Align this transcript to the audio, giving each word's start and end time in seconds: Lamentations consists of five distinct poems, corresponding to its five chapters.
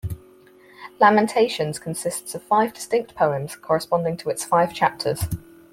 Lamentations 0.99 1.77
consists 1.77 2.33
of 2.33 2.41
five 2.41 2.73
distinct 2.73 3.13
poems, 3.13 3.55
corresponding 3.55 4.17
to 4.17 4.31
its 4.31 4.43
five 4.43 4.73
chapters. 4.73 5.25